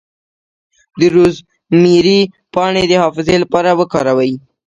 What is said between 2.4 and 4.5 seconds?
پاڼې د حافظې لپاره وکاروئ